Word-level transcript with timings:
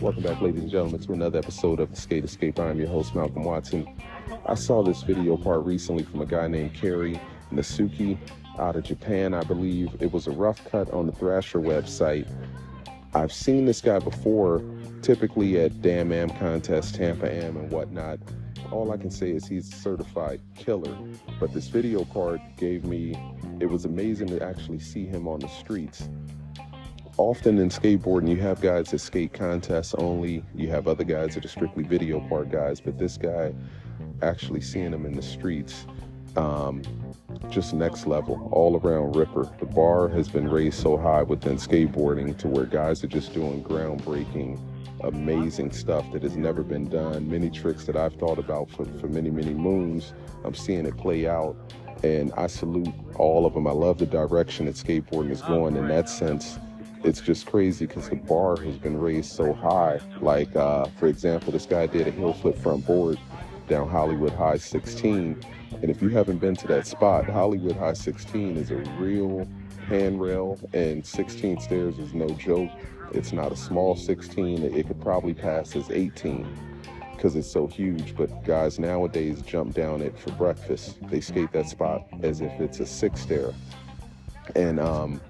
Welcome 0.00 0.22
back, 0.22 0.40
ladies 0.40 0.62
and 0.62 0.70
gentlemen, 0.70 0.98
to 1.00 1.12
another 1.12 1.38
episode 1.38 1.78
of 1.78 1.90
the 1.90 2.00
Skate 2.00 2.24
Escape. 2.24 2.58
I'm 2.58 2.78
your 2.78 2.88
host, 2.88 3.14
Malcolm 3.14 3.44
Watson. 3.44 3.86
I 4.46 4.54
saw 4.54 4.82
this 4.82 5.02
video 5.02 5.36
part 5.36 5.62
recently 5.66 6.04
from 6.04 6.22
a 6.22 6.26
guy 6.26 6.48
named 6.48 6.72
Kairi 6.72 7.20
Netsuke 7.52 8.16
out 8.58 8.76
of 8.76 8.84
Japan, 8.84 9.34
I 9.34 9.42
believe. 9.42 9.94
It 10.00 10.10
was 10.10 10.26
a 10.26 10.30
rough 10.30 10.64
cut 10.70 10.90
on 10.90 11.04
the 11.04 11.12
Thrasher 11.12 11.58
website. 11.58 12.26
I've 13.12 13.30
seen 13.30 13.66
this 13.66 13.82
guy 13.82 13.98
before, 13.98 14.64
typically 15.02 15.60
at 15.60 15.82
Damn 15.82 16.12
Am 16.12 16.30
contests, 16.30 16.92
Tampa 16.92 17.30
Am, 17.30 17.58
and 17.58 17.70
whatnot. 17.70 18.20
All 18.72 18.92
I 18.92 18.96
can 18.96 19.10
say 19.10 19.32
is 19.32 19.46
he's 19.46 19.70
a 19.70 19.76
certified 19.76 20.40
killer. 20.56 20.96
But 21.38 21.52
this 21.52 21.68
video 21.68 22.06
part 22.06 22.40
gave 22.56 22.86
me, 22.86 23.16
it 23.60 23.66
was 23.66 23.84
amazing 23.84 24.28
to 24.28 24.42
actually 24.42 24.78
see 24.78 25.04
him 25.04 25.28
on 25.28 25.40
the 25.40 25.48
streets 25.48 26.08
often 27.20 27.58
in 27.58 27.68
skateboarding, 27.68 28.30
you 28.30 28.36
have 28.36 28.62
guys 28.62 28.90
that 28.90 28.98
skate 28.98 29.34
contests 29.34 29.94
only. 29.94 30.42
You 30.54 30.70
have 30.70 30.88
other 30.88 31.04
guys 31.04 31.34
that 31.34 31.44
are 31.44 31.48
strictly 31.48 31.84
video 31.84 32.18
part 32.28 32.50
guys. 32.50 32.80
But 32.80 32.98
this 32.98 33.18
guy, 33.18 33.52
actually 34.22 34.62
seeing 34.62 34.92
him 34.92 35.04
in 35.04 35.12
the 35.12 35.22
streets, 35.22 35.86
um, 36.36 36.82
just 37.50 37.74
next 37.74 38.06
level, 38.06 38.48
all 38.52 38.78
around 38.78 39.16
ripper. 39.16 39.50
The 39.58 39.66
bar 39.66 40.08
has 40.08 40.28
been 40.28 40.48
raised 40.48 40.80
so 40.80 40.96
high 40.96 41.22
within 41.22 41.56
skateboarding 41.56 42.38
to 42.38 42.48
where 42.48 42.64
guys 42.64 43.04
are 43.04 43.08
just 43.08 43.34
doing 43.34 43.62
groundbreaking, 43.62 44.58
amazing 45.02 45.72
stuff 45.72 46.10
that 46.12 46.22
has 46.22 46.36
never 46.36 46.62
been 46.62 46.88
done. 46.88 47.30
Many 47.30 47.50
tricks 47.50 47.84
that 47.84 47.96
I've 47.96 48.14
thought 48.14 48.38
about 48.38 48.70
for, 48.70 48.86
for 48.98 49.08
many, 49.08 49.30
many 49.30 49.52
moons. 49.52 50.14
I'm 50.42 50.54
seeing 50.54 50.86
it 50.86 50.96
play 50.96 51.28
out. 51.28 51.54
And 52.02 52.32
I 52.38 52.46
salute 52.46 52.94
all 53.16 53.44
of 53.44 53.52
them. 53.52 53.66
I 53.66 53.72
love 53.72 53.98
the 53.98 54.06
direction 54.06 54.64
that 54.66 54.74
skateboarding 54.76 55.32
is 55.32 55.42
going 55.42 55.76
in 55.76 55.86
that 55.88 56.08
sense 56.08 56.58
it's 57.02 57.20
just 57.20 57.46
crazy 57.46 57.86
because 57.86 58.08
the 58.08 58.16
bar 58.16 58.56
has 58.56 58.76
been 58.76 58.98
raised 58.98 59.32
so 59.32 59.52
high. 59.52 60.00
Like, 60.20 60.54
uh, 60.54 60.86
for 60.98 61.06
example, 61.06 61.52
this 61.52 61.66
guy 61.66 61.86
did 61.86 62.06
a 62.06 62.10
heel 62.10 62.32
flip 62.34 62.58
front 62.58 62.86
board 62.86 63.18
down 63.68 63.88
Hollywood 63.88 64.32
High 64.32 64.58
16. 64.58 65.40
And 65.80 65.90
if 65.90 66.02
you 66.02 66.10
haven't 66.10 66.38
been 66.38 66.56
to 66.56 66.66
that 66.68 66.86
spot, 66.86 67.24
Hollywood 67.24 67.76
High 67.76 67.94
16 67.94 68.56
is 68.56 68.70
a 68.70 68.76
real 68.98 69.48
handrail, 69.86 70.58
and 70.72 71.04
16 71.04 71.60
stairs 71.60 71.98
is 71.98 72.12
no 72.12 72.28
joke. 72.30 72.70
It's 73.12 73.32
not 73.32 73.50
a 73.50 73.56
small 73.56 73.96
16, 73.96 74.62
it 74.62 74.86
could 74.86 75.00
probably 75.00 75.34
pass 75.34 75.74
as 75.74 75.90
18 75.90 76.46
because 77.16 77.34
it's 77.36 77.50
so 77.50 77.66
huge. 77.66 78.14
But 78.16 78.44
guys 78.44 78.78
nowadays 78.78 79.42
jump 79.42 79.74
down 79.74 80.00
it 80.00 80.18
for 80.18 80.32
breakfast. 80.32 80.98
They 81.08 81.20
skate 81.20 81.52
that 81.52 81.68
spot 81.68 82.06
as 82.22 82.40
if 82.40 82.52
it's 82.60 82.80
a 82.80 82.86
six 82.86 83.20
stair. 83.20 83.52
And 84.54 84.80
um, 84.80 85.20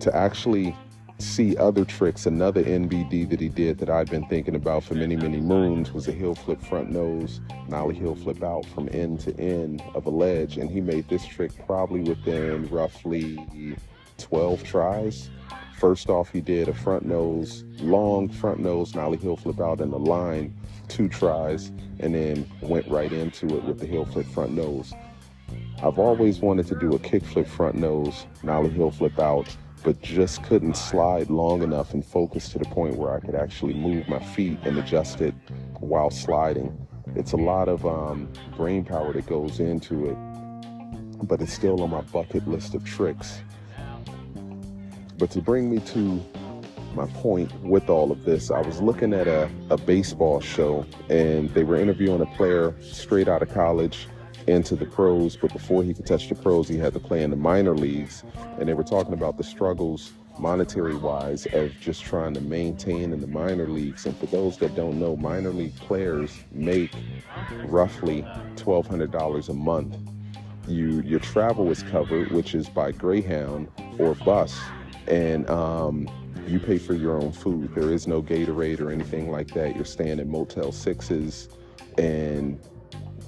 to 0.00 0.14
actually 0.16 0.76
see 1.18 1.56
other 1.56 1.84
tricks. 1.84 2.26
Another 2.26 2.62
NBD 2.62 3.28
that 3.30 3.40
he 3.40 3.48
did 3.48 3.78
that 3.78 3.90
I'd 3.90 4.10
been 4.10 4.26
thinking 4.26 4.54
about 4.54 4.84
for 4.84 4.94
many, 4.94 5.16
many 5.16 5.40
moons 5.40 5.92
was 5.92 6.08
a 6.08 6.12
heel 6.12 6.34
flip 6.34 6.60
front 6.62 6.90
nose, 6.90 7.40
nollie 7.68 7.94
heel 7.94 8.14
flip 8.14 8.42
out 8.42 8.64
from 8.66 8.88
end 8.92 9.20
to 9.20 9.38
end 9.38 9.82
of 9.94 10.06
a 10.06 10.10
ledge. 10.10 10.56
And 10.56 10.70
he 10.70 10.80
made 10.80 11.08
this 11.08 11.24
trick 11.26 11.52
probably 11.66 12.00
within 12.00 12.68
roughly 12.68 13.76
12 14.18 14.64
tries. 14.64 15.30
First 15.78 16.10
off, 16.10 16.30
he 16.30 16.42
did 16.42 16.68
a 16.68 16.74
front 16.74 17.06
nose, 17.06 17.64
long 17.80 18.28
front 18.28 18.60
nose, 18.60 18.94
nollie 18.94 19.16
heel 19.16 19.36
flip 19.36 19.60
out 19.60 19.80
in 19.80 19.90
the 19.90 19.98
line, 19.98 20.54
two 20.88 21.08
tries, 21.08 21.68
and 22.00 22.14
then 22.14 22.50
went 22.60 22.86
right 22.88 23.10
into 23.12 23.46
it 23.46 23.64
with 23.64 23.78
the 23.78 23.86
heel 23.86 24.04
flip 24.04 24.26
front 24.26 24.52
nose. 24.52 24.92
I've 25.82 25.98
always 25.98 26.40
wanted 26.40 26.66
to 26.66 26.74
do 26.74 26.94
a 26.94 26.98
kick 26.98 27.24
flip 27.24 27.46
front 27.46 27.76
nose, 27.76 28.26
nollie 28.42 28.68
heel 28.68 28.90
flip 28.90 29.18
out, 29.18 29.56
but 29.82 30.00
just 30.02 30.42
couldn't 30.44 30.76
slide 30.76 31.30
long 31.30 31.62
enough 31.62 31.94
and 31.94 32.04
focus 32.04 32.48
to 32.50 32.58
the 32.58 32.64
point 32.66 32.96
where 32.96 33.14
I 33.14 33.20
could 33.20 33.34
actually 33.34 33.74
move 33.74 34.08
my 34.08 34.18
feet 34.18 34.58
and 34.64 34.78
adjust 34.78 35.20
it 35.20 35.34
while 35.78 36.10
sliding. 36.10 36.86
It's 37.16 37.32
a 37.32 37.36
lot 37.36 37.68
of 37.68 37.86
um, 37.86 38.30
brain 38.56 38.84
power 38.84 39.12
that 39.12 39.26
goes 39.26 39.58
into 39.60 40.06
it, 40.10 41.26
but 41.26 41.40
it's 41.40 41.52
still 41.52 41.82
on 41.82 41.90
my 41.90 42.02
bucket 42.02 42.46
list 42.46 42.74
of 42.74 42.84
tricks. 42.84 43.40
But 45.18 45.30
to 45.32 45.40
bring 45.40 45.70
me 45.70 45.80
to 45.80 46.24
my 46.94 47.06
point 47.14 47.52
with 47.62 47.88
all 47.88 48.10
of 48.10 48.24
this, 48.24 48.50
I 48.50 48.60
was 48.60 48.80
looking 48.80 49.12
at 49.12 49.28
a, 49.28 49.50
a 49.70 49.76
baseball 49.76 50.40
show 50.40 50.86
and 51.08 51.48
they 51.50 51.64
were 51.64 51.76
interviewing 51.76 52.20
a 52.20 52.26
player 52.36 52.74
straight 52.80 53.28
out 53.28 53.42
of 53.42 53.52
college 53.52 54.08
into 54.46 54.76
the 54.76 54.86
pros, 54.86 55.36
but 55.36 55.52
before 55.52 55.82
he 55.82 55.94
could 55.94 56.06
touch 56.06 56.28
the 56.28 56.34
pros, 56.34 56.68
he 56.68 56.78
had 56.78 56.92
to 56.94 57.00
play 57.00 57.22
in 57.22 57.30
the 57.30 57.36
minor 57.36 57.74
leagues. 57.74 58.24
And 58.58 58.68
they 58.68 58.74
were 58.74 58.84
talking 58.84 59.12
about 59.12 59.36
the 59.36 59.44
struggles 59.44 60.12
monetary 60.38 60.94
wise 60.94 61.46
of 61.52 61.78
just 61.80 62.02
trying 62.02 62.34
to 62.34 62.40
maintain 62.40 63.12
in 63.12 63.20
the 63.20 63.26
minor 63.26 63.66
leagues. 63.66 64.06
And 64.06 64.16
for 64.16 64.26
those 64.26 64.56
that 64.58 64.74
don't 64.74 64.98
know, 64.98 65.16
minor 65.16 65.50
league 65.50 65.76
players 65.76 66.34
make 66.52 66.92
roughly 67.64 68.22
$1,200 68.56 69.48
a 69.48 69.52
month. 69.52 69.96
You 70.66 71.00
your 71.02 71.20
travel 71.20 71.70
is 71.70 71.82
covered, 71.84 72.30
which 72.30 72.54
is 72.54 72.68
by 72.68 72.92
Greyhound 72.92 73.68
or 73.98 74.14
bus, 74.14 74.58
and 75.08 75.48
um, 75.50 76.08
you 76.46 76.60
pay 76.60 76.78
for 76.78 76.94
your 76.94 77.20
own 77.20 77.32
food. 77.32 77.74
There 77.74 77.92
is 77.92 78.06
no 78.06 78.22
Gatorade 78.22 78.80
or 78.80 78.90
anything 78.90 79.30
like 79.30 79.48
that. 79.54 79.74
You're 79.74 79.84
staying 79.84 80.20
in 80.20 80.30
Motel 80.30 80.70
Sixes, 80.70 81.48
and 81.98 82.60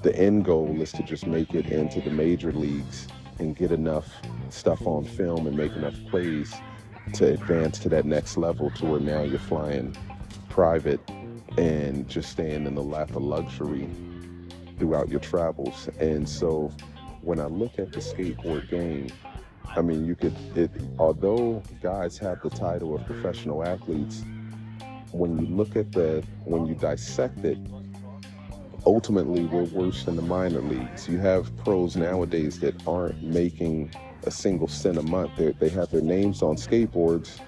the 0.03 0.13
end 0.17 0.43
goal 0.43 0.81
is 0.81 0.91
to 0.91 1.01
just 1.01 1.25
make 1.25 1.55
it 1.55 1.67
into 1.67 2.01
the 2.01 2.09
major 2.09 2.51
leagues 2.51 3.07
and 3.39 3.55
get 3.55 3.71
enough 3.71 4.07
stuff 4.49 4.85
on 4.85 5.05
film 5.05 5.47
and 5.47 5.55
make 5.55 5.71
enough 5.71 5.95
plays 6.09 6.53
to 7.13 7.33
advance 7.33 7.79
to 7.79 7.89
that 7.89 8.05
next 8.05 8.37
level 8.37 8.69
to 8.71 8.85
where 8.85 8.99
now 8.99 9.23
you're 9.23 9.39
flying 9.39 9.95
private 10.49 10.99
and 11.57 12.07
just 12.09 12.29
staying 12.29 12.65
in 12.65 12.75
the 12.75 12.83
lap 12.83 13.09
of 13.11 13.23
luxury 13.23 13.89
throughout 14.77 15.07
your 15.07 15.21
travels. 15.21 15.89
And 15.99 16.27
so 16.27 16.71
when 17.21 17.39
I 17.39 17.45
look 17.45 17.79
at 17.79 17.93
the 17.93 17.99
skateboard 17.99 18.69
game, 18.69 19.07
I 19.65 19.81
mean, 19.81 20.05
you 20.05 20.15
could, 20.15 20.35
it, 20.55 20.71
although 20.99 21.63
guys 21.81 22.17
have 22.17 22.41
the 22.41 22.49
title 22.49 22.93
of 22.93 23.05
professional 23.05 23.65
athletes, 23.65 24.23
when 25.11 25.39
you 25.39 25.47
look 25.47 25.77
at 25.77 25.93
the, 25.93 26.23
when 26.43 26.65
you 26.65 26.75
dissect 26.75 27.45
it, 27.45 27.57
ultimately 28.85 29.45
we're 29.45 29.63
worse 29.63 30.03
than 30.03 30.15
the 30.15 30.21
minor 30.21 30.61
leagues. 30.61 31.07
You 31.07 31.19
have 31.19 31.55
pros 31.57 31.95
nowadays 31.95 32.59
that 32.59 32.75
aren't 32.87 33.21
making 33.23 33.93
a 34.25 34.31
single 34.31 34.67
cent 34.67 34.97
a 34.97 35.03
month. 35.03 35.31
They're, 35.37 35.53
they 35.53 35.69
have 35.69 35.89
their 35.91 36.01
names 36.01 36.41
on 36.41 36.55
skateboards, 36.55 37.39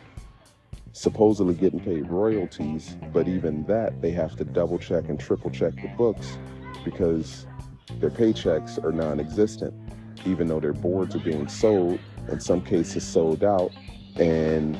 supposedly 0.93 1.53
getting 1.53 1.79
paid 1.79 2.09
royalties, 2.09 2.97
but 3.13 3.27
even 3.27 3.65
that 3.65 4.01
they 4.01 4.11
have 4.11 4.35
to 4.37 4.45
double 4.45 4.77
check 4.77 5.09
and 5.09 5.19
triple 5.19 5.51
check 5.51 5.75
the 5.75 5.89
books 5.97 6.37
because 6.83 7.47
their 7.99 8.09
paychecks 8.09 8.81
are 8.83 8.91
non 8.91 9.19
existent, 9.19 9.73
even 10.25 10.47
though 10.47 10.59
their 10.59 10.73
boards 10.73 11.15
are 11.15 11.19
being 11.19 11.47
sold, 11.47 11.99
in 12.29 12.39
some 12.39 12.61
cases 12.61 13.05
sold 13.05 13.43
out, 13.43 13.71
and 14.15 14.77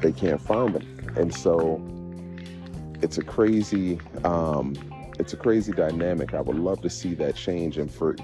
they 0.00 0.12
can't 0.12 0.40
find 0.40 0.74
them. 0.74 1.14
And 1.16 1.34
so 1.34 1.82
it's 3.02 3.18
a 3.18 3.22
crazy 3.22 3.98
um, 4.24 4.74
it's 5.18 5.32
a 5.32 5.36
crazy 5.36 5.72
dynamic. 5.72 6.34
I 6.34 6.40
would 6.40 6.58
love 6.58 6.80
to 6.82 6.90
see 6.90 7.14
that 7.14 7.36
change. 7.36 7.78
And 7.78 7.90
for 7.90 8.16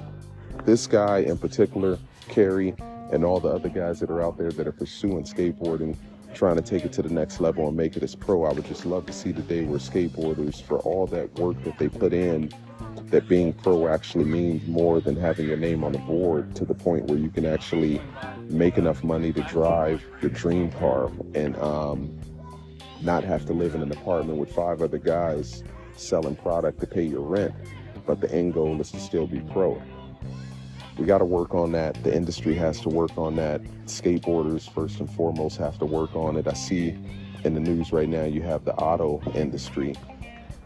this 0.64 0.86
guy 0.86 1.18
in 1.18 1.38
particular, 1.38 1.98
Kairi, 2.28 2.78
and 3.12 3.24
all 3.24 3.40
the 3.40 3.48
other 3.48 3.68
guys 3.68 4.00
that 4.00 4.10
are 4.10 4.22
out 4.22 4.38
there 4.38 4.50
that 4.52 4.66
are 4.66 4.72
pursuing 4.72 5.24
skateboarding, 5.24 5.96
trying 6.34 6.56
to 6.56 6.62
take 6.62 6.84
it 6.84 6.92
to 6.92 7.02
the 7.02 7.08
next 7.08 7.40
level 7.40 7.66
and 7.68 7.76
make 7.76 7.96
it 7.96 8.02
as 8.02 8.14
pro, 8.14 8.44
I 8.44 8.52
would 8.52 8.64
just 8.66 8.86
love 8.86 9.06
to 9.06 9.12
see 9.12 9.32
the 9.32 9.42
day 9.42 9.64
where 9.64 9.78
skateboarders, 9.78 10.62
for 10.62 10.78
all 10.80 11.06
that 11.08 11.34
work 11.38 11.62
that 11.64 11.78
they 11.78 11.88
put 11.88 12.12
in, 12.12 12.52
that 13.06 13.28
being 13.28 13.52
pro 13.52 13.88
actually 13.88 14.24
means 14.24 14.66
more 14.68 15.00
than 15.00 15.16
having 15.16 15.48
your 15.48 15.56
name 15.56 15.82
on 15.82 15.92
the 15.92 15.98
board 15.98 16.54
to 16.54 16.64
the 16.64 16.74
point 16.74 17.06
where 17.06 17.18
you 17.18 17.28
can 17.28 17.44
actually 17.44 18.00
make 18.48 18.78
enough 18.78 19.02
money 19.02 19.32
to 19.32 19.42
drive 19.42 20.04
your 20.22 20.30
dream 20.30 20.70
car 20.72 21.10
and 21.34 21.56
um, 21.58 22.16
not 23.02 23.24
have 23.24 23.44
to 23.46 23.52
live 23.52 23.74
in 23.74 23.82
an 23.82 23.90
apartment 23.90 24.38
with 24.38 24.52
five 24.54 24.82
other 24.82 24.98
guys 24.98 25.64
selling 25.96 26.36
product 26.36 26.80
to 26.80 26.86
pay 26.86 27.02
your 27.02 27.22
rent, 27.22 27.54
but 28.06 28.20
the 28.20 28.32
end 28.32 28.54
goal 28.54 28.80
is 28.80 28.90
to 28.92 29.00
still 29.00 29.26
be 29.26 29.40
pro. 29.52 29.80
We 30.98 31.06
got 31.06 31.18
to 31.18 31.24
work 31.24 31.54
on 31.54 31.72
that. 31.72 32.02
The 32.04 32.14
industry 32.14 32.54
has 32.56 32.80
to 32.82 32.88
work 32.88 33.16
on 33.16 33.36
that. 33.36 33.62
Skateboarders, 33.86 34.70
first 34.70 35.00
and 35.00 35.10
foremost, 35.10 35.56
have 35.56 35.78
to 35.78 35.86
work 35.86 36.14
on 36.14 36.36
it. 36.36 36.46
I 36.46 36.52
see 36.52 36.96
in 37.44 37.54
the 37.54 37.60
news 37.60 37.92
right 37.92 38.08
now 38.08 38.24
you 38.24 38.42
have 38.42 38.64
the 38.64 38.74
auto 38.74 39.22
industry 39.34 39.94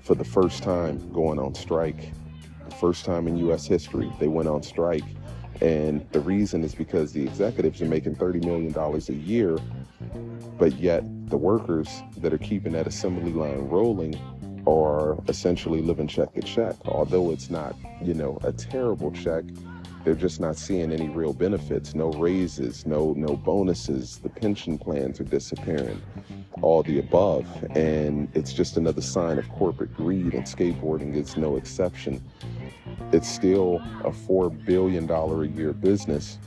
for 0.03 0.15
the 0.15 0.25
first 0.25 0.63
time 0.63 1.13
going 1.13 1.39
on 1.39 1.55
strike. 1.55 2.13
The 2.69 2.75
first 2.75 3.05
time 3.05 3.29
in 3.29 3.37
U.S. 3.39 3.67
history, 3.67 4.13
they 4.19 4.29
went 4.29 4.49
on 4.49 4.63
strike. 4.63 5.05
And 5.61 6.05
the 6.11 6.21
reason 6.21 6.65
is 6.65 6.75
because 6.75 7.13
the 7.13 7.23
executives 7.23 7.81
are 7.81 7.87
making 7.87 8.17
$30 8.17 8.45
million 8.45 8.75
a 8.77 9.13
year, 9.13 9.57
but 10.59 10.73
yet 10.81 11.05
the 11.31 11.37
workers 11.37 12.03
that 12.19 12.33
are 12.33 12.39
keeping 12.39 12.73
that 12.73 12.87
assembly 12.87 13.33
line 13.33 13.69
rolling 13.69 14.19
are 14.67 15.19
essentially 15.29 15.83
living 15.83 16.07
check 16.07 16.33
to 16.35 16.43
check. 16.43 16.77
Although 16.87 17.31
it's 17.31 17.51
not, 17.51 17.77
you 18.03 18.15
know, 18.15 18.39
a 18.45 18.53
terrible 18.53 19.11
check, 19.13 19.45
they're 20.05 20.15
just 20.15 20.41
not 20.41 20.57
seeing 20.57 20.93
any 20.93 21.09
real 21.09 21.33
benefits, 21.33 21.95
no 21.95 22.11
raises, 22.13 22.87
no 22.87 23.15
no 23.17 23.37
bonuses. 23.37 24.19
The 24.19 24.29
pension 24.29 24.79
plans 24.79 25.21
are 25.21 25.25
disappearing. 25.25 26.01
all 26.63 26.83
the 26.83 26.99
above. 26.99 27.47
And 27.77 28.29
it's 28.35 28.53
just 28.53 28.77
another 28.77 29.01
sign 29.03 29.39
of 29.39 29.49
corporate 29.51 29.95
greed, 29.95 30.35
and 30.35 30.45
skateboarding 30.45 31.15
is 31.15 31.37
no 31.37 31.57
exception. 31.57 32.23
It's 33.13 33.29
still 33.29 33.83
a 34.05 34.11
$4 34.11 34.65
billion 34.65 35.09
a 35.11 35.45
year 35.45 35.73
business, 35.73 36.39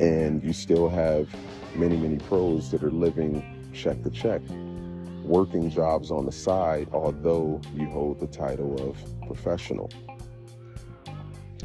and 0.00 0.42
you 0.42 0.52
still 0.52 0.88
have 0.88 1.28
many, 1.74 1.96
many 1.96 2.18
pros 2.18 2.70
that 2.70 2.82
are 2.82 2.90
living 2.90 3.70
check 3.72 4.02
to 4.02 4.10
check, 4.10 4.40
working 5.24 5.70
jobs 5.70 6.10
on 6.10 6.26
the 6.26 6.32
side, 6.32 6.88
although 6.92 7.60
you 7.74 7.86
hold 7.86 8.20
the 8.20 8.26
title 8.26 8.88
of 8.88 8.96
professional. 9.26 9.90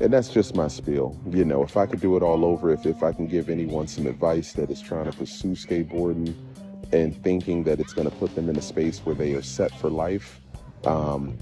And 0.01 0.11
that's 0.11 0.29
just 0.29 0.55
my 0.55 0.67
spiel. 0.67 1.19
You 1.29 1.45
know, 1.45 1.63
if 1.63 1.77
I 1.77 1.85
could 1.85 2.01
do 2.01 2.17
it 2.17 2.23
all 2.23 2.43
over, 2.45 2.71
if, 2.71 2.85
if 2.85 3.03
I 3.03 3.11
can 3.11 3.27
give 3.27 3.49
anyone 3.49 3.87
some 3.87 4.07
advice 4.07 4.53
that 4.53 4.69
is 4.71 4.81
trying 4.81 5.09
to 5.09 5.15
pursue 5.15 5.51
skateboarding 5.51 6.33
and 6.91 7.15
thinking 7.23 7.63
that 7.63 7.79
it's 7.79 7.93
going 7.93 8.09
to 8.09 8.15
put 8.17 8.35
them 8.35 8.49
in 8.49 8.57
a 8.57 8.61
space 8.61 8.99
where 8.99 9.15
they 9.15 9.33
are 9.33 9.41
set 9.41 9.71
for 9.79 9.89
life, 9.89 10.41
um, 10.85 11.37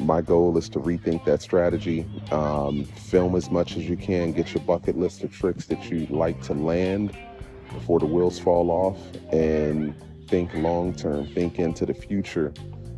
my 0.00 0.20
goal 0.20 0.58
is 0.58 0.68
to 0.70 0.80
rethink 0.80 1.24
that 1.24 1.40
strategy. 1.40 2.04
Um, 2.30 2.84
film 2.84 3.36
as 3.36 3.50
much 3.50 3.76
as 3.76 3.88
you 3.88 3.96
can, 3.96 4.32
get 4.32 4.52
your 4.52 4.62
bucket 4.64 4.98
list 4.98 5.22
of 5.22 5.32
tricks 5.32 5.66
that 5.66 5.90
you 5.90 6.06
like 6.06 6.42
to 6.42 6.54
land 6.54 7.16
before 7.72 7.98
the 7.98 8.06
wheels 8.06 8.38
fall 8.38 8.70
off, 8.70 8.98
and 9.32 9.94
think 10.34 10.52
long 10.54 10.92
term, 10.92 11.24
think 11.28 11.60
into 11.60 11.86
the 11.86 11.94
future 11.94 12.52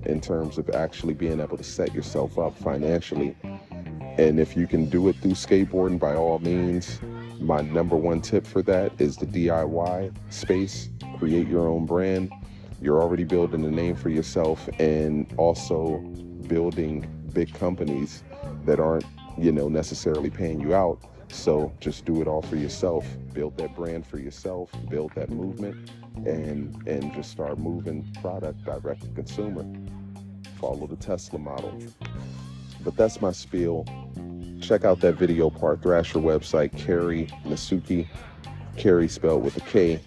in 0.07 0.23
terms 0.23 0.57
of 0.57 0.71
actually 0.71 1.13
being 1.13 1.39
able 1.39 1.59
to 1.59 1.63
set 1.63 1.93
yourself 1.93 2.39
up 2.39 2.57
financially 2.57 3.37
and 4.17 4.41
if 4.41 4.57
you 4.57 4.67
can 4.67 4.89
do 4.89 5.07
it 5.09 5.17
through 5.17 5.33
skateboarding, 5.33 5.99
by 5.99 6.15
all 6.15 6.39
means, 6.39 6.99
my 7.39 7.61
number 7.61 7.95
one 7.95 8.23
tip 8.23 8.47
for 8.47 8.63
that 8.63 8.99
is 8.99 9.19
the 9.19 9.27
DIY 9.27 10.17
space. 10.31 10.89
Create 11.19 11.47
your 11.47 11.69
own 11.69 11.85
brand. 11.85 12.33
You're 12.81 13.03
already 13.03 13.25
building 13.25 13.63
a 13.67 13.71
name 13.71 13.97
for 13.97 14.09
yourself 14.09 14.67
and 14.79 15.31
also 15.37 15.99
building 16.49 17.07
big 17.35 17.53
companies 17.53 18.25
that 18.65 18.81
aren't, 18.81 19.05
you 19.37 19.53
know, 19.53 19.69
necessarily 19.69 20.31
paying 20.31 20.59
you 20.59 20.75
out. 20.75 20.99
So 21.29 21.71
just 21.81 22.07
do 22.07 22.23
it 22.23 22.27
all 22.27 22.41
for 22.41 22.57
yourself. 22.57 23.07
Build 23.35 23.59
that 23.59 23.77
brand 23.77 24.07
for 24.07 24.19
yourself, 24.19 24.71
build 24.89 25.13
that 25.17 25.29
movement 25.29 25.91
and 26.25 26.87
and 26.87 27.13
just 27.13 27.31
start 27.31 27.59
moving 27.59 28.07
product 28.21 28.65
direct 28.65 29.03
to 29.03 29.09
consumer. 29.09 29.65
Follow 30.61 30.87
the 30.87 30.97
Tesla 30.97 31.39
model. 31.39 31.77
But 32.83 32.97
that's 32.97 33.21
my 33.21 33.33
spiel 33.33 33.85
check 34.61 34.85
out 34.85 35.01
that 35.01 35.15
video 35.15 35.51
part. 35.51 35.83
Thrasher 35.83 36.19
website, 36.19 36.73
Kairi 36.73 37.31
Netsuke. 37.45 38.07
Kairi 38.77 39.09
spelled 39.09 39.45
with 39.45 39.57
a 39.57 39.61
K. 39.61 40.01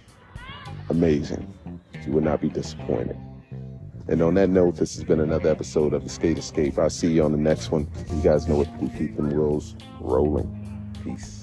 Amazing. 0.89 1.53
You 2.06 2.13
would 2.13 2.23
not 2.23 2.41
be 2.41 2.50
disappointed. 2.50 3.17
And 4.07 4.21
on 4.21 4.33
that 4.35 4.50
note, 4.50 4.75
this 4.75 4.95
has 4.95 5.03
been 5.03 5.19
another 5.19 5.50
episode 5.50 5.94
of 5.94 6.03
the 6.03 6.09
Skate 6.09 6.38
Escape. 6.38 6.79
I'll 6.79 6.89
see 6.89 7.11
you 7.11 7.23
on 7.23 7.31
the 7.31 7.38
next 7.38 7.71
one. 7.71 7.88
You 8.13 8.21
guys 8.23 8.47
know 8.47 8.56
what 8.56 8.79
to 8.79 8.85
do. 8.85 8.97
Keep 8.97 9.17
them 9.17 9.29
wheels 9.29 9.75
rolling. 10.00 10.91
Peace. 11.03 11.38